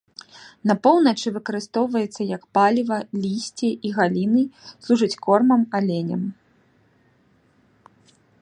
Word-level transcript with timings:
На 0.69 0.75
поўначы 0.85 1.27
выкарыстоўваецца 1.35 2.21
як 2.29 2.43
паліва, 2.59 2.97
лісце 3.25 3.69
і 3.89 3.93
галіны 3.99 4.43
служаць 4.85 5.13
кормам 5.29 5.61
аленям. 5.81 6.21